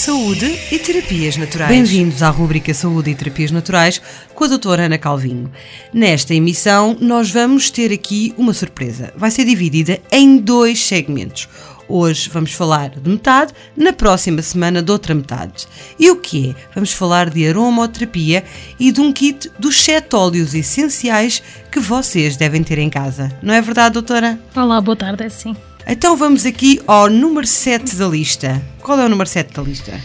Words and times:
Saúde 0.00 0.58
e 0.72 0.78
Terapias 0.78 1.36
Naturais. 1.36 1.70
Bem-vindos 1.70 2.22
à 2.22 2.30
rubrica 2.30 2.72
Saúde 2.72 3.10
e 3.10 3.14
Terapias 3.14 3.50
Naturais 3.50 4.00
com 4.34 4.44
a 4.44 4.46
doutora 4.46 4.86
Ana 4.86 4.96
Calvinho. 4.96 5.52
Nesta 5.92 6.34
emissão, 6.34 6.96
nós 6.98 7.30
vamos 7.30 7.68
ter 7.68 7.92
aqui 7.92 8.32
uma 8.38 8.54
surpresa. 8.54 9.12
Vai 9.14 9.30
ser 9.30 9.44
dividida 9.44 10.00
em 10.10 10.38
dois 10.38 10.82
segmentos. 10.82 11.50
Hoje 11.86 12.30
vamos 12.30 12.54
falar 12.54 12.88
de 12.88 13.10
metade, 13.10 13.52
na 13.76 13.92
próxima 13.92 14.40
semana 14.40 14.82
de 14.82 14.90
outra 14.90 15.14
metade. 15.14 15.68
E 15.98 16.10
o 16.10 16.16
que 16.16 16.48
é? 16.48 16.54
Vamos 16.74 16.94
falar 16.94 17.28
de 17.28 17.46
aromoterapia 17.46 18.42
e 18.78 18.90
de 18.90 19.02
um 19.02 19.12
kit 19.12 19.50
dos 19.58 19.84
sete 19.84 20.16
óleos 20.16 20.54
essenciais 20.54 21.42
que 21.70 21.78
vocês 21.78 22.38
devem 22.38 22.62
ter 22.62 22.78
em 22.78 22.88
casa. 22.88 23.30
Não 23.42 23.52
é 23.52 23.60
verdade, 23.60 23.92
doutora? 23.92 24.40
Olá, 24.56 24.80
boa 24.80 24.96
tarde, 24.96 25.24
é 25.24 25.28
sim. 25.28 25.54
Então 25.92 26.16
vamos 26.16 26.46
aqui 26.46 26.80
ao 26.86 27.10
número 27.10 27.44
7 27.44 27.96
da 27.96 28.06
lista. 28.06 28.62
Qual 28.80 28.96
é 29.00 29.06
o 29.06 29.08
número 29.08 29.28
7 29.28 29.52
da 29.52 29.60
lista? 29.60 30.00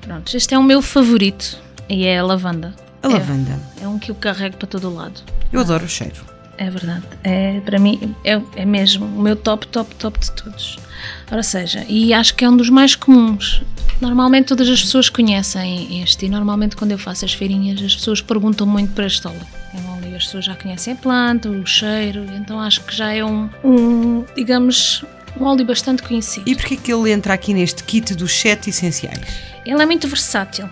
Pronto, 0.00 0.36
este 0.36 0.52
é 0.52 0.58
o 0.58 0.64
meu 0.64 0.82
favorito 0.82 1.56
e 1.88 2.06
é 2.06 2.18
a 2.18 2.24
lavanda. 2.24 2.74
A 3.04 3.06
é, 3.06 3.12
lavanda. 3.12 3.56
É 3.80 3.86
um 3.86 4.00
que 4.00 4.10
eu 4.10 4.16
carrego 4.16 4.56
para 4.56 4.66
todo 4.66 4.90
o 4.90 4.94
lado. 4.96 5.20
Eu 5.52 5.60
adoro 5.60 5.84
o 5.84 5.88
cheiro. 5.88 6.16
É 6.58 6.68
verdade. 6.68 7.04
É, 7.22 7.60
para 7.60 7.78
mim 7.78 8.16
é, 8.24 8.42
é 8.56 8.64
mesmo 8.64 9.06
o 9.06 9.22
meu 9.22 9.36
top, 9.36 9.68
top, 9.68 9.94
top 9.94 10.18
de 10.18 10.32
todos. 10.32 10.76
Ora 11.30 11.44
seja, 11.44 11.86
e 11.88 12.12
acho 12.12 12.34
que 12.34 12.44
é 12.44 12.50
um 12.50 12.56
dos 12.56 12.68
mais 12.68 12.96
comuns. 12.96 13.62
Normalmente 14.00 14.46
todas 14.46 14.68
as 14.68 14.82
pessoas 14.82 15.08
conhecem 15.08 16.02
este 16.02 16.26
e 16.26 16.28
normalmente 16.28 16.74
quando 16.74 16.90
eu 16.90 16.98
faço 16.98 17.24
as 17.24 17.32
feirinhas 17.32 17.80
as 17.80 17.94
pessoas 17.94 18.20
perguntam 18.20 18.66
muito 18.66 18.92
para 18.92 19.06
este 19.06 19.24
óleo. 19.28 19.46
É 19.72 19.78
um 19.82 19.98
óleo, 19.98 20.16
as 20.16 20.24
pessoas 20.24 20.46
já 20.46 20.56
conhecem 20.56 20.94
a 20.94 20.96
planta, 20.96 21.48
o 21.48 21.64
cheiro, 21.64 22.26
então 22.36 22.60
acho 22.60 22.82
que 22.82 22.96
já 22.96 23.12
é 23.12 23.24
um, 23.24 23.48
um 23.62 24.24
digamos, 24.34 25.04
um 25.38 25.44
óleo 25.44 25.64
bastante 25.64 26.02
conhecido. 26.02 26.48
E 26.48 26.54
porquê 26.54 26.76
que 26.76 26.92
ele 26.92 27.10
entra 27.10 27.34
aqui 27.34 27.52
neste 27.54 27.82
kit 27.84 28.14
dos 28.14 28.32
sete 28.32 28.70
essenciais? 28.70 29.18
Ele 29.64 29.82
é 29.82 29.86
muito 29.86 30.06
versátil. 30.08 30.68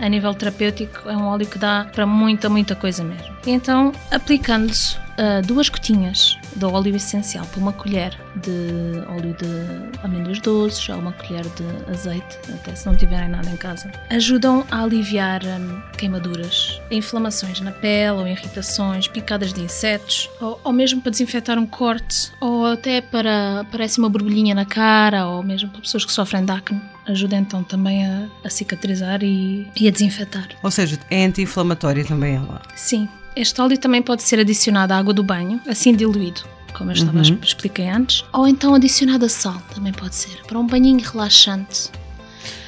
A 0.00 0.08
nível 0.08 0.34
terapêutico, 0.34 1.08
é 1.08 1.16
um 1.16 1.26
óleo 1.26 1.46
que 1.46 1.58
dá 1.58 1.86
para 1.92 2.04
muita, 2.04 2.48
muita 2.48 2.74
coisa 2.74 3.04
mesmo. 3.04 3.33
Então, 3.46 3.92
aplicando-se 4.10 4.96
uh, 4.96 5.46
duas 5.46 5.68
gotinhas 5.68 6.38
de 6.56 6.64
óleo 6.64 6.94
essencial 6.94 7.44
por 7.46 7.60
uma 7.60 7.72
colher 7.72 8.18
de 8.36 9.00
óleo 9.08 9.34
de 9.34 10.02
amêndoas 10.02 10.40
doces 10.40 10.88
ou 10.88 10.96
uma 10.96 11.12
colher 11.12 11.44
de 11.44 11.90
azeite, 11.90 12.38
até 12.52 12.74
se 12.74 12.86
não 12.86 12.96
tiverem 12.96 13.28
nada 13.28 13.48
em 13.50 13.56
casa, 13.56 13.90
ajudam 14.10 14.64
a 14.70 14.82
aliviar 14.82 15.42
um, 15.44 15.80
queimaduras, 15.96 16.80
inflamações 16.90 17.60
na 17.60 17.72
pele 17.72 18.18
ou 18.18 18.26
irritações, 18.26 19.08
picadas 19.08 19.52
de 19.52 19.60
insetos, 19.60 20.30
ou, 20.40 20.60
ou 20.64 20.72
mesmo 20.72 21.00
para 21.00 21.10
desinfetar 21.10 21.58
um 21.58 21.66
corte, 21.66 22.32
ou 22.40 22.66
até 22.66 23.00
para 23.00 23.66
parece 23.70 23.98
uma 23.98 24.08
borbulhinha 24.08 24.54
na 24.54 24.64
cara, 24.64 25.26
ou 25.26 25.42
mesmo 25.42 25.68
para 25.70 25.80
pessoas 25.80 26.04
que 26.04 26.12
sofrem 26.12 26.44
de 26.44 26.52
acne. 26.52 26.80
Ajuda 27.06 27.36
então 27.36 27.62
também 27.62 28.06
a, 28.06 28.28
a 28.42 28.48
cicatrizar 28.48 29.22
e, 29.22 29.68
e 29.78 29.86
a 29.86 29.90
desinfetar. 29.90 30.48
Ou 30.62 30.70
seja, 30.70 30.98
é 31.10 31.24
anti-inflamatória 31.26 32.02
também 32.02 32.36
ela? 32.36 32.62
Sim, 32.74 33.08
este 33.36 33.60
óleo 33.60 33.78
também 33.78 34.02
pode 34.02 34.22
ser 34.22 34.38
adicionado 34.38 34.92
à 34.92 34.98
água 34.98 35.12
do 35.12 35.22
banho, 35.22 35.60
assim 35.66 35.94
diluído, 35.94 36.42
como 36.72 36.90
eu 36.90 36.94
estava 36.94 37.18
uhum. 37.18 37.38
expliquei 37.42 37.88
antes, 37.88 38.24
ou 38.32 38.46
então 38.46 38.74
adicionado 38.74 39.24
a 39.24 39.28
sal, 39.28 39.60
também 39.74 39.92
pode 39.92 40.14
ser, 40.14 40.42
para 40.46 40.58
um 40.58 40.66
banhinho 40.66 41.00
relaxante. 41.00 41.90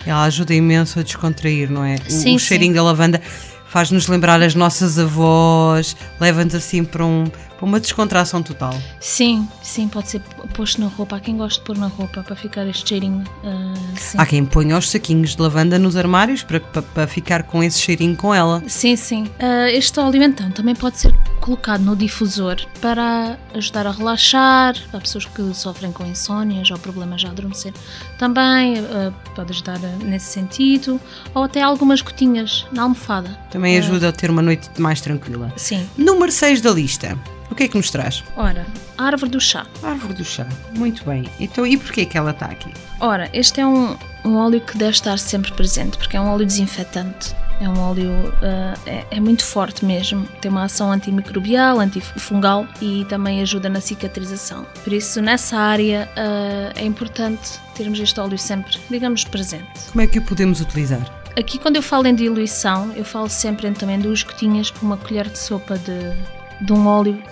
Ela 0.05 0.25
ajuda 0.25 0.55
imenso 0.55 1.01
a 1.01 1.03
descontrair, 1.03 1.71
não 1.71 1.85
é? 1.85 1.97
Sim, 2.09 2.33
o, 2.33 2.37
o 2.37 2.39
cheirinho 2.39 2.73
sim. 2.73 2.77
da 2.77 2.83
lavanda 2.83 3.21
faz-nos 3.69 4.07
lembrar 4.07 4.41
as 4.41 4.55
nossas 4.55 4.99
avós, 4.99 5.97
leva-nos 6.21 6.55
assim 6.55 6.85
para, 6.85 7.05
um, 7.05 7.25
para 7.57 7.67
uma 7.67 7.81
descontração 7.81 8.43
total. 8.43 8.75
Sim, 9.01 9.49
sim, 9.63 9.89
pode 9.89 10.11
ser 10.11 10.21
posto 10.55 10.81
na 10.81 10.89
roupa. 10.89 11.17
Há 11.17 11.21
quem 11.21 11.37
goste 11.37 11.59
de 11.59 11.65
pôr 11.65 11.77
na 11.77 11.87
roupa 11.87 12.23
para 12.23 12.37
ficar 12.37 12.67
este 12.67 12.89
cheirinho. 12.89 13.25
Uh, 13.43 13.97
Há 14.17 14.27
quem 14.27 14.45
ponha 14.45 14.77
os 14.77 14.91
saquinhos 14.91 15.35
de 15.35 15.43
lavanda 15.43 15.79
nos 15.79 15.97
armários 15.97 16.43
para, 16.43 16.61
para, 16.61 16.83
para 16.83 17.07
ficar 17.07 17.43
com 17.45 17.63
esse 17.63 17.81
cheirinho 17.81 18.17
com 18.17 18.35
ela. 18.35 18.63
Sim, 18.67 18.97
sim. 18.97 19.25
Uh, 19.41 19.69
este 19.73 19.99
óleo 19.99 20.23
então 20.23 20.51
também 20.51 20.75
pode 20.75 20.99
ser 20.99 21.15
colocado 21.41 21.83
no 21.83 21.97
difusor 21.97 22.57
para 22.81 23.39
ajudar 23.55 23.87
a 23.87 23.91
relaxar, 23.91 24.75
para 24.91 25.01
pessoas 25.01 25.25
que 25.25 25.55
sofrem 25.55 25.93
com 25.93 26.05
insónias 26.05 26.71
ou 26.71 26.79
problemas 26.79 27.21
de 27.21 27.27
adormecer. 27.27 27.73
Também 28.19 28.81
uh, 28.81 29.13
pode 29.35 29.53
ajudar 29.53 29.79
nesse 29.79 30.27
sentido, 30.27 31.01
ou 31.35 31.45
até 31.45 31.63
algumas 31.63 32.01
gotinhas 32.01 32.67
na 32.73 32.83
almofada. 32.83 33.31
Também 33.51 33.79
ajuda 33.79 34.09
a 34.09 34.13
ter 34.13 34.31
uma 34.31 34.43
noite 34.43 34.69
mais 34.79 35.01
tranquila. 35.01 35.53
Sim. 35.57 35.89
Número 35.97 36.31
6 36.31 36.61
da 36.61 36.71
lista. 36.71 37.19
O 37.51 37.55
que 37.55 37.65
é 37.65 37.69
que 37.69 37.77
nos 37.77 37.91
traz? 37.91 38.25
Ora, 38.37 38.67
a 38.99 39.05
árvore 39.05 39.31
do 39.31 39.41
chá. 39.41 39.67
A 39.83 39.91
árvore 39.91 40.15
do 40.15 40.25
chá. 40.25 40.47
Muito 40.77 41.05
bem. 41.05 41.25
Então, 41.39 41.67
e 41.67 41.77
porquê 41.77 42.05
que 42.05 42.19
ela 42.19 42.31
está 42.31 42.47
aqui? 42.47 42.73
Ora, 43.01 43.31
este 43.33 43.61
é 43.61 43.67
um, 43.67 43.97
um 44.25 44.37
óleo 44.37 44.61
que 44.61 44.77
deve 44.77 44.93
estar 44.93 45.19
sempre 45.19 45.53
presente, 45.53 45.97
porque 45.99 46.17
é 46.17 46.21
um 46.21 46.29
óleo 46.29 46.45
desinfetante. 46.45 47.35
É 47.61 47.69
um 47.69 47.79
óleo 47.81 48.11
uh, 48.11 48.79
é, 48.85 49.07
é, 49.11 49.21
muito 49.21 49.43
forte 49.43 49.85
mesmo. 49.85 50.27
Tem 50.43 50.51
uma 50.51 50.65
ação 50.65 50.93
antimicrobial, 50.93 51.81
antifungal 51.81 52.67
e 52.83 53.07
também 53.07 53.41
ajuda 53.41 53.69
na 53.69 53.81
cicatrização. 53.81 54.67
Por 54.85 54.93
isso, 54.93 55.23
nessa 55.23 55.57
área 55.57 56.09
uh, 56.13 56.79
é 56.79 56.85
importante 56.85 57.59
termos 57.75 57.99
este 57.99 58.21
óleo 58.21 58.37
sempre, 58.37 58.79
digamos, 58.91 59.25
presente. 59.25 59.81
Como 59.91 60.03
é 60.03 60.07
que 60.07 60.19
o 60.19 60.23
podemos 60.23 60.61
utilizar? 60.61 61.01
Aqui, 61.39 61.59
quando 61.59 61.77
eu 61.77 61.83
falo 61.83 62.07
em 62.07 62.15
diluição, 62.15 62.93
eu 62.95 63.05
falo 63.05 63.29
sempre 63.29 63.69
em 63.69 63.73
também 63.73 63.99
duas 63.99 64.23
gotinhas 64.23 64.71
por 64.71 64.83
uma 64.83 64.97
colher 64.97 65.29
de 65.29 65.39
sopa 65.39 65.79
de, 65.79 66.15
de 66.61 66.73
um 66.73 66.87
óleo 66.87 67.23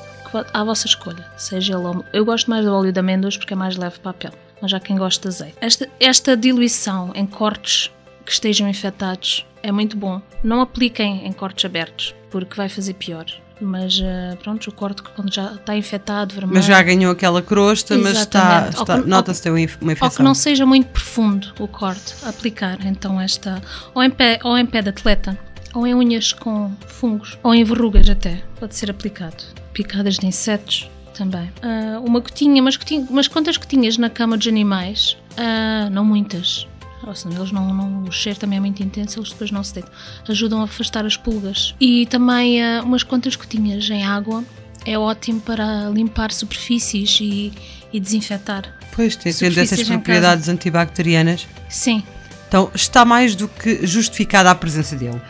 à 0.53 0.65
vossa 0.65 0.87
escolha. 0.87 1.25
Seja 1.37 1.75
ele. 1.75 2.05
Eu 2.13 2.25
gosto 2.25 2.51
mais 2.51 2.65
do 2.65 2.73
óleo 2.73 2.93
de 2.93 2.99
amêndoas 2.99 3.37
porque 3.37 3.55
é 3.55 3.57
mais 3.57 3.77
leve 3.77 3.99
para 4.01 4.11
a 4.11 4.15
pele, 4.15 4.35
mas 4.61 4.71
já 4.71 4.81
quem 4.81 4.97
gosta 4.97 5.29
de 5.29 5.35
azeite. 5.35 5.57
Esta, 5.61 5.89
esta 6.01 6.37
diluição 6.37 7.13
em 7.15 7.27
cortes 7.27 7.91
que 8.25 8.33
estejam 8.33 8.69
infectados 8.69 9.47
é 9.63 9.71
muito 9.71 9.97
bom. 9.97 10.21
Não 10.43 10.61
apliquem 10.61 11.27
em 11.27 11.33
cortes 11.33 11.65
abertos 11.65 12.15
porque 12.31 12.57
vai 12.57 12.69
fazer 12.69 12.95
pior. 12.95 13.27
Mas 13.61 14.03
pronto, 14.43 14.69
o 14.69 14.73
corte 14.73 15.01
quando 15.03 15.33
já 15.33 15.53
está 15.53 15.77
infectado, 15.77 16.35
vermelho. 16.35 16.57
Mas 16.57 16.65
já 16.65 16.83
ganhou 16.83 17.13
aquela 17.13 17.41
crosta, 17.41 17.97
mas 17.97 18.19
está, 18.19 18.69
está 18.69 18.97
nota-se 18.99 19.41
ter 19.41 19.51
uma 19.51 19.61
infecção. 19.61 20.09
Ou 20.09 20.11
que 20.11 20.23
não 20.23 20.35
seja 20.35 20.67
muito 20.67 20.89
profundo 20.89 21.55
o 21.61 21.69
corte, 21.69 22.15
aplicar 22.27 22.85
então 22.85 23.21
esta. 23.21 23.63
Ou 23.95 24.03
em 24.03 24.11
pé, 24.11 24.41
ou 24.43 24.59
em 24.59 24.67
pé 24.67 24.83
de 24.83 24.89
atleta, 24.89 25.39
ou 25.75 25.87
em 25.87 25.95
unhas 25.95 26.33
com 26.33 26.71
fungos, 26.87 27.39
ou 27.43 27.55
em 27.55 27.65
verrugas 27.65 28.09
até, 28.09 28.43
pode 28.59 28.75
ser 28.77 28.91
aplicado. 28.91 29.43
Picadas 29.73 30.19
de 30.19 30.27
insetos 30.27 30.89
também. 31.15 31.51
Uh, 31.63 32.05
uma 32.05 32.21
gotinha, 32.21 32.63
mas, 32.63 32.77
gotinha, 32.77 33.07
quantas 33.33 33.57
gotinhas 33.57 33.99
na 33.99 34.09
cama 34.09 34.37
dos 34.37 34.47
animais? 34.47 35.17
Uh, 35.33 35.91
não 35.91 36.05
muitas 36.05 36.67
ou 37.07 37.15
seja, 37.15 37.37
eles 37.37 37.53
não, 37.53 37.73
não, 37.73 38.05
o 38.05 38.13
cheiro 38.13 38.39
também 38.39 38.57
é 38.57 38.61
muito 38.61 38.83
intenso, 38.83 39.19
eles 39.19 39.31
depois 39.31 39.51
não 39.51 39.63
se 39.63 39.75
deitam. 39.75 39.93
Ajudam 40.29 40.61
a 40.61 40.65
afastar 40.65 41.05
as 41.05 41.17
pulgas. 41.17 41.75
E 41.81 42.07
também 42.07 42.63
uh, 42.63 42.83
umas 42.83 43.03
quantas 43.03 43.37
gotinhas 43.37 43.89
em 43.91 44.05
água 44.05 44.43
é 44.87 44.99
ótimo 44.99 45.41
para 45.41 45.89
limpar 45.91 46.33
superfícies 46.33 47.19
e, 47.21 47.53
e 47.93 48.01
desinfetar. 48.01 48.75
Pois, 48.95 49.17
tem, 49.17 49.33
dessas 49.51 49.83
propriedades 49.83 50.47
casa. 50.47 50.53
antibacterianas. 50.53 51.47
Sim. 51.69 52.03
Então 52.49 52.71
está 52.75 53.05
mais 53.05 53.35
do 53.35 53.49
que 53.49 53.87
justificada 53.87 54.51
a 54.51 54.55
presença 54.55 54.95
dele. 54.95 55.21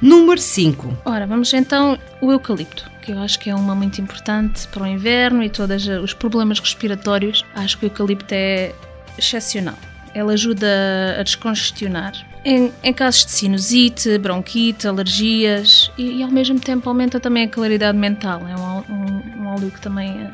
Número 0.00 0.40
5. 0.40 0.96
Ora, 1.04 1.26
vamos 1.26 1.52
então 1.52 1.98
o 2.22 2.32
eucalipto, 2.32 2.90
que 3.02 3.12
eu 3.12 3.18
acho 3.18 3.38
que 3.38 3.50
é 3.50 3.54
uma 3.54 3.74
muito 3.74 4.00
importante 4.00 4.66
para 4.68 4.84
o 4.84 4.86
inverno 4.86 5.42
e 5.42 5.50
todos 5.50 5.86
os 5.86 6.14
problemas 6.14 6.58
respiratórios. 6.58 7.44
Acho 7.54 7.78
que 7.78 7.84
o 7.84 7.88
eucalipto 7.88 8.32
é 8.32 8.72
excepcional. 9.18 9.76
Ela 10.14 10.32
ajuda 10.32 10.66
a 11.18 11.22
descongestionar. 11.22 12.12
Em, 12.44 12.72
em 12.82 12.92
casos 12.94 13.26
de 13.26 13.32
sinusite, 13.32 14.16
bronquite, 14.16 14.88
alergias 14.88 15.92
e, 15.98 16.18
e, 16.18 16.22
ao 16.22 16.30
mesmo 16.30 16.58
tempo 16.58 16.88
aumenta 16.88 17.20
também 17.20 17.44
a 17.44 17.48
claridade 17.48 17.98
mental. 17.98 18.40
É 18.48 18.56
um, 18.56 18.78
um, 18.94 19.42
um 19.42 19.46
óleo 19.48 19.70
que 19.70 19.80
também 19.80 20.10
eh, 20.10 20.30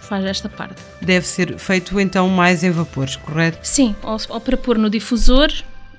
faz 0.00 0.24
esta 0.24 0.48
parte. 0.48 0.82
Deve 1.02 1.26
ser 1.26 1.58
feito 1.58 2.00
então 2.00 2.26
mais 2.30 2.64
em 2.64 2.70
vapores, 2.70 3.16
correto? 3.16 3.58
Sim, 3.62 3.94
ou, 4.02 4.16
ou 4.30 4.40
para 4.40 4.56
pôr 4.56 4.78
no 4.78 4.88
difusor 4.88 5.52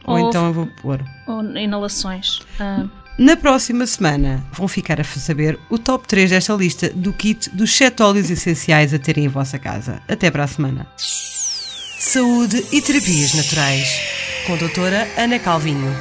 ou, 0.04 0.18
ou 0.18 0.28
então 0.28 0.50
em 0.50 0.54
vapor. 0.54 1.00
Ou 1.28 1.44
inalações. 1.56 2.40
Ah, 2.60 2.86
na 3.18 3.36
próxima 3.36 3.86
semana 3.86 4.44
vão 4.52 4.68
ficar 4.68 5.00
a 5.00 5.04
saber 5.04 5.60
o 5.70 5.78
top 5.78 6.08
3 6.08 6.30
desta 6.30 6.54
lista 6.54 6.90
do 6.90 7.14
kit 7.14 7.50
dos 7.50 7.76
7 7.76 8.02
óleos 8.02 8.30
essenciais 8.30 8.94
a 8.94 9.00
terem 9.00 9.26
em 9.26 9.30
vossa 9.30 9.60
casa. 9.60 10.02
Até 10.08 10.32
para 10.32 10.44
a 10.44 10.48
semana. 10.48 10.88
Saúde 10.98 12.66
e 12.72 12.82
Terapias 12.82 13.34
Naturais, 13.34 14.02
com 14.48 14.54
a 14.54 14.58
doutora 14.58 15.08
Ana 15.18 15.38
Calvinho. 15.38 15.96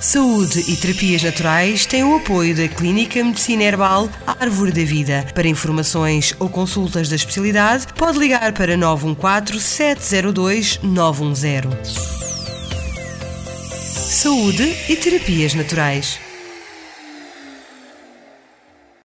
Saúde 0.00 0.64
e 0.66 0.76
terapias 0.76 1.22
naturais 1.22 1.84
têm 1.84 2.02
o 2.02 2.16
apoio 2.16 2.56
da 2.56 2.66
Clínica 2.66 3.22
Medicina 3.22 3.64
Herbal 3.64 4.08
Árvore 4.26 4.72
da 4.72 4.82
Vida. 4.82 5.26
Para 5.34 5.46
informações 5.46 6.34
ou 6.38 6.48
consultas 6.48 7.10
da 7.10 7.16
especialidade, 7.16 7.86
pode 7.96 8.18
ligar 8.18 8.54
para 8.54 8.78
914 8.78 9.60
702 9.62 10.80
910. 10.82 12.19
Saúde 14.10 14.76
e 14.88 14.96
terapias 14.96 15.54
naturais. 15.54 16.18